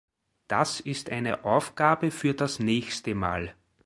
[0.47, 3.53] Das ist eine Aufgabe für das nächste Mal.